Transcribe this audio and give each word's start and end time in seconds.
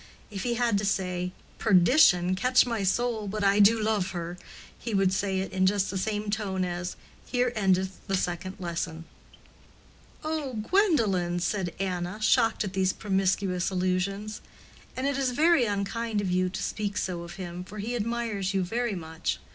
If 0.31 0.41
he 0.41 0.55
had 0.55 0.79
to 0.79 0.83
say, 0.83 1.31
'Perdition 1.59 2.33
catch 2.33 2.65
my 2.65 2.81
soul, 2.83 3.27
but 3.27 3.43
I 3.43 3.59
do 3.59 3.79
love 3.79 4.09
her,' 4.13 4.35
he 4.79 4.95
would 4.95 5.13
say 5.13 5.41
it 5.41 5.51
in 5.51 5.67
just 5.67 5.91
the 5.91 5.95
same 5.99 6.31
tone 6.31 6.65
as, 6.65 6.95
'Here 7.27 7.53
endeth 7.55 7.99
the 8.07 8.17
second 8.17 8.55
lesson.'" 8.59 9.05
"Oh, 10.23 10.53
Gwendolen!" 10.71 11.39
said 11.39 11.75
Anna, 11.79 12.19
shocked 12.19 12.63
at 12.63 12.73
these 12.73 12.93
promiscuous 12.93 13.69
allusions. 13.69 14.41
"And 14.97 15.05
it 15.05 15.19
is 15.19 15.33
very 15.33 15.65
unkind 15.65 16.19
of 16.19 16.31
you 16.31 16.49
to 16.49 16.63
speak 16.63 16.97
so 16.97 17.21
of 17.21 17.33
him, 17.35 17.63
for 17.63 17.77
he 17.77 17.95
admires 17.95 18.55
you 18.55 18.63
very 18.63 18.95
much. 18.95 19.37